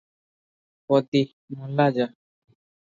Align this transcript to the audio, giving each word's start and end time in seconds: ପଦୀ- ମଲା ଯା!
ପଦୀ- 0.93 1.23
ମଲା 1.59 1.89
ଯା! 2.01 2.13